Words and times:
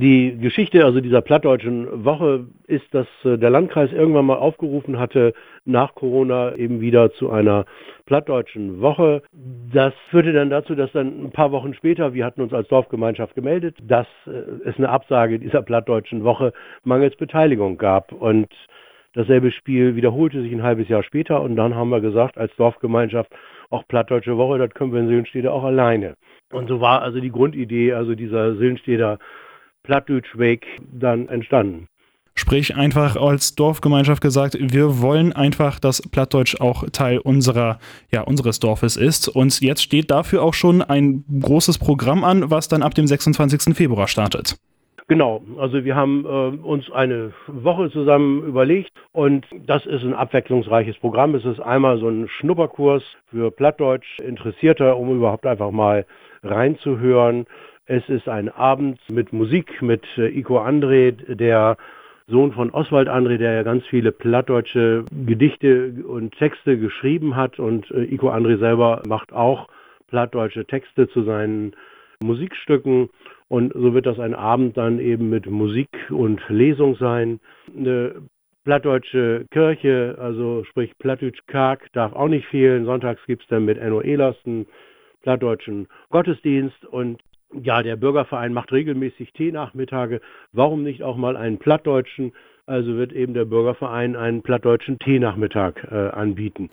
Die 0.00 0.38
Geschichte 0.38 0.84
also 0.84 1.00
dieser 1.00 1.22
plattdeutschen 1.22 2.04
Woche 2.04 2.46
ist, 2.68 2.84
dass 2.94 3.08
äh, 3.24 3.36
der 3.36 3.50
Landkreis 3.50 3.92
irgendwann 3.92 4.26
mal 4.26 4.36
aufgerufen 4.36 4.96
hatte, 4.96 5.34
nach 5.64 5.96
Corona 5.96 6.54
eben 6.54 6.80
wieder 6.80 7.10
zu 7.10 7.32
einer 7.32 7.64
plattdeutschen 8.06 8.80
Woche. 8.80 9.22
Das 9.72 9.92
führte 10.10 10.32
dann 10.32 10.50
dazu, 10.50 10.76
dass 10.76 10.92
dann 10.92 11.24
ein 11.24 11.32
paar 11.32 11.50
Wochen 11.50 11.74
später, 11.74 12.14
wir 12.14 12.24
hatten 12.24 12.42
uns 12.42 12.52
als 12.52 12.68
Dorfgemeinschaft 12.68 13.34
gemeldet, 13.34 13.76
dass 13.82 14.06
äh, 14.28 14.68
es 14.68 14.76
eine 14.76 14.88
Absage 14.88 15.40
dieser 15.40 15.62
plattdeutschen 15.62 16.22
Woche 16.22 16.52
mangels 16.84 17.16
Beteiligung 17.16 17.76
gab. 17.76 18.12
Und 18.12 18.46
dasselbe 19.14 19.50
Spiel 19.50 19.96
wiederholte 19.96 20.42
sich 20.42 20.52
ein 20.52 20.62
halbes 20.62 20.88
Jahr 20.88 21.02
später 21.02 21.42
und 21.42 21.56
dann 21.56 21.74
haben 21.74 21.90
wir 21.90 22.00
gesagt, 22.00 22.38
als 22.38 22.54
Dorfgemeinschaft, 22.54 23.32
auch 23.70 23.82
plattdeutsche 23.88 24.36
Woche, 24.36 24.58
das 24.58 24.70
können 24.74 24.92
wir 24.92 25.00
in 25.00 25.08
Sillenstede 25.08 25.52
auch 25.52 25.64
alleine. 25.64 26.14
Und 26.52 26.68
so 26.68 26.80
war 26.80 27.02
also 27.02 27.18
die 27.18 27.32
Grundidee, 27.32 27.94
also 27.94 28.14
dieser 28.14 28.54
Sillensteder 28.54 29.18
Plattdeutschweg 29.88 30.66
dann 30.92 31.28
entstanden. 31.28 31.88
Sprich 32.34 32.76
einfach 32.76 33.16
als 33.16 33.56
Dorfgemeinschaft 33.56 34.22
gesagt, 34.22 34.56
wir 34.60 35.00
wollen 35.00 35.32
einfach, 35.32 35.80
dass 35.80 36.02
Plattdeutsch 36.02 36.60
auch 36.60 36.84
Teil 36.92 37.18
unserer, 37.18 37.78
ja, 38.12 38.20
unseres 38.20 38.60
Dorfes 38.60 38.96
ist. 38.96 39.28
Und 39.28 39.60
jetzt 39.60 39.82
steht 39.82 40.10
dafür 40.10 40.42
auch 40.42 40.54
schon 40.54 40.82
ein 40.82 41.24
großes 41.40 41.78
Programm 41.78 42.22
an, 42.22 42.50
was 42.50 42.68
dann 42.68 42.82
ab 42.82 42.94
dem 42.94 43.06
26. 43.06 43.74
Februar 43.74 44.06
startet. 44.06 44.56
Genau, 45.08 45.42
also 45.58 45.84
wir 45.84 45.96
haben 45.96 46.26
äh, 46.26 46.28
uns 46.62 46.90
eine 46.92 47.32
Woche 47.46 47.90
zusammen 47.90 48.44
überlegt 48.44 48.92
und 49.12 49.46
das 49.66 49.86
ist 49.86 50.04
ein 50.04 50.12
abwechslungsreiches 50.12 50.98
Programm. 50.98 51.34
Es 51.34 51.46
ist 51.46 51.60
einmal 51.60 51.98
so 51.98 52.08
ein 52.10 52.28
Schnupperkurs 52.28 53.02
für 53.30 53.50
Plattdeutsch 53.50 54.20
Interessierte, 54.20 54.94
um 54.94 55.16
überhaupt 55.16 55.46
einfach 55.46 55.70
mal 55.70 56.04
reinzuhören. 56.42 57.46
Es 57.90 58.06
ist 58.10 58.28
ein 58.28 58.50
Abend 58.50 59.00
mit 59.08 59.32
Musik 59.32 59.80
mit 59.80 60.04
äh, 60.18 60.28
Iko 60.28 60.60
André, 60.60 61.10
der 61.34 61.78
Sohn 62.26 62.52
von 62.52 62.68
Oswald 62.68 63.08
André, 63.08 63.38
der 63.38 63.54
ja 63.54 63.62
ganz 63.62 63.86
viele 63.86 64.12
plattdeutsche 64.12 65.06
Gedichte 65.24 65.94
und 66.06 66.36
Texte 66.36 66.78
geschrieben 66.78 67.34
hat 67.34 67.58
und 67.58 67.90
äh, 67.90 68.04
Iko 68.04 68.30
André 68.30 68.58
selber 68.58 69.02
macht 69.08 69.32
auch 69.32 69.68
plattdeutsche 70.06 70.66
Texte 70.66 71.08
zu 71.08 71.22
seinen 71.22 71.72
Musikstücken 72.22 73.08
und 73.48 73.72
so 73.72 73.94
wird 73.94 74.04
das 74.04 74.18
ein 74.18 74.34
Abend 74.34 74.76
dann 74.76 74.98
eben 74.98 75.30
mit 75.30 75.46
Musik 75.46 75.88
und 76.10 76.42
Lesung 76.50 76.94
sein. 76.96 77.40
Eine 77.74 78.16
plattdeutsche 78.64 79.46
Kirche, 79.50 80.18
also 80.20 80.62
sprich 80.64 80.92
Plattdeutsch 80.98 81.40
Karg, 81.46 81.90
darf 81.94 82.12
auch 82.12 82.28
nicht 82.28 82.48
fehlen. 82.48 82.84
Sonntags 82.84 83.24
gibt 83.24 83.44
es 83.44 83.48
dann 83.48 83.64
mit 83.64 83.78
Enno 83.78 84.02
Ehlers 84.02 84.36
plattdeutschen 85.22 85.88
Gottesdienst 86.10 86.84
und 86.84 87.22
ja, 87.52 87.82
der 87.82 87.96
Bürgerverein 87.96 88.52
macht 88.52 88.72
regelmäßig 88.72 89.32
Teenachmittage. 89.32 90.20
Warum 90.52 90.82
nicht 90.82 91.02
auch 91.02 91.16
mal 91.16 91.36
einen 91.36 91.58
plattdeutschen? 91.58 92.32
Also 92.66 92.96
wird 92.96 93.12
eben 93.12 93.32
der 93.32 93.46
Bürgerverein 93.46 94.14
einen 94.16 94.42
plattdeutschen 94.42 94.98
Teenachmittag 94.98 95.84
äh, 95.90 96.10
anbieten. 96.10 96.68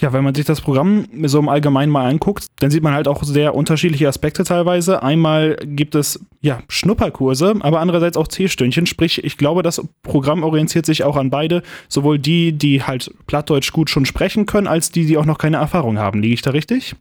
Ja, 0.00 0.14
wenn 0.14 0.24
man 0.24 0.34
sich 0.34 0.46
das 0.46 0.62
Programm 0.62 1.06
so 1.24 1.38
im 1.38 1.50
Allgemeinen 1.50 1.92
mal 1.92 2.08
anguckt, 2.08 2.46
dann 2.60 2.70
sieht 2.70 2.82
man 2.82 2.94
halt 2.94 3.06
auch 3.06 3.22
sehr 3.22 3.54
unterschiedliche 3.54 4.08
Aspekte 4.08 4.44
teilweise. 4.44 5.02
Einmal 5.02 5.56
gibt 5.62 5.94
es 5.94 6.24
ja 6.40 6.62
Schnupperkurse, 6.68 7.56
aber 7.60 7.80
andererseits 7.80 8.16
auch 8.16 8.28
C-Stündchen. 8.28 8.86
Sprich, 8.86 9.22
ich 9.22 9.36
glaube, 9.36 9.62
das 9.62 9.86
Programm 10.02 10.42
orientiert 10.42 10.86
sich 10.86 11.04
auch 11.04 11.16
an 11.16 11.28
beide, 11.28 11.62
sowohl 11.88 12.18
die, 12.18 12.52
die 12.52 12.82
halt 12.82 13.12
Plattdeutsch 13.26 13.72
gut 13.72 13.90
schon 13.90 14.06
sprechen 14.06 14.46
können, 14.46 14.66
als 14.66 14.90
die, 14.90 15.04
die 15.04 15.18
auch 15.18 15.26
noch 15.26 15.38
keine 15.38 15.58
Erfahrung 15.58 15.98
haben. 15.98 16.22
Liege 16.22 16.34
ich 16.34 16.42
da 16.42 16.50
richtig? 16.50 16.96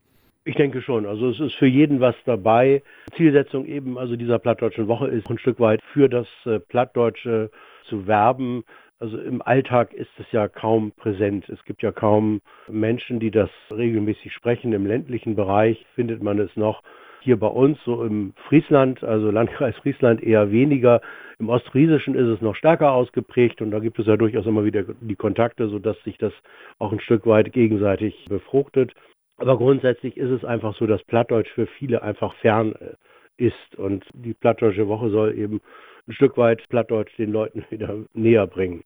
Ich 0.46 0.56
denke 0.56 0.82
schon. 0.82 1.06
Also 1.06 1.30
es 1.30 1.40
ist 1.40 1.56
für 1.56 1.68
jeden 1.68 2.00
was 2.00 2.16
dabei. 2.26 2.82
Zielsetzung 3.16 3.66
eben 3.66 3.98
also 3.98 4.16
dieser 4.16 4.40
Plattdeutschen 4.40 4.88
Woche 4.88 5.08
ist 5.08 5.30
ein 5.30 5.38
Stück 5.38 5.60
weit 5.60 5.82
für 5.94 6.08
das 6.08 6.28
äh, 6.46 6.60
Plattdeutsche 6.60 7.52
zu 7.84 8.08
werben. 8.08 8.64
Also 9.00 9.18
im 9.18 9.42
Alltag 9.42 9.94
ist 9.94 10.12
es 10.18 10.26
ja 10.32 10.48
kaum 10.48 10.92
präsent. 10.92 11.48
Es 11.50 11.64
gibt 11.66 11.82
ja 11.82 11.92
kaum 11.92 12.42
Menschen, 12.68 13.20
die 13.20 13.32
das 13.32 13.50
regelmäßig 13.72 14.34
sprechen. 14.34 14.74
Im 14.74 14.86
ländlichen 14.86 15.36
Bereich 15.36 15.86
findet 15.96 16.22
man 16.24 16.40
es 16.40 16.56
noch. 16.56 16.84
Hier 17.22 17.38
bei 17.38 17.48
uns, 17.48 17.78
so 17.84 18.02
im 18.04 18.34
Friesland, 18.48 19.04
also 19.04 19.30
Landkreis 19.30 19.76
Friesland 19.78 20.24
eher 20.24 20.52
weniger. 20.52 21.02
Im 21.38 21.50
Ostfriesischen 21.50 22.16
ist 22.16 22.28
es 22.28 22.42
noch 22.42 22.56
stärker 22.56 22.94
ausgeprägt 22.94 23.62
und 23.62 23.72
da 23.72 23.80
gibt 23.80 24.00
es 24.00 24.08
ja 24.08 24.16
durchaus 24.16 24.46
immer 24.46 24.64
wieder 24.64 24.84
die 25.02 25.16
Kontakte, 25.16 25.68
sodass 25.68 26.02
sich 26.04 26.18
das 26.18 26.32
auch 26.78 26.94
ein 26.94 27.02
Stück 27.02 27.26
weit 27.26 27.52
gegenseitig 27.52 28.26
befruchtet. 28.30 28.94
Aber 29.40 29.58
grundsätzlich 29.58 30.18
ist 30.18 30.30
es 30.30 30.44
einfach 30.44 30.76
so, 30.76 30.86
dass 30.86 31.04
Plattdeutsch 31.06 31.50
für 31.52 31.66
viele 31.66 32.02
einfach 32.02 32.34
fern 32.36 32.76
äh, 32.76 32.96
ist 33.38 33.76
und 33.78 34.06
die 34.14 34.34
Plattdeutsche 34.34 34.88
Woche 34.88 35.10
soll 35.10 35.38
eben 35.38 35.62
ein 36.08 36.14
Stück 36.14 36.38
weit 36.38 36.68
Plattdeutsch 36.70 37.16
den 37.18 37.32
Leuten 37.32 37.66
wieder 37.70 38.04
näher 38.14 38.48
bringen. 38.48 38.84